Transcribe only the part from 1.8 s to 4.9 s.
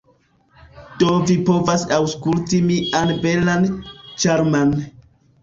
aŭskulti mian belan, ĉarman